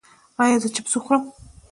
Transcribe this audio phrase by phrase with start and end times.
[0.43, 1.23] ایا زه چپس وخورم؟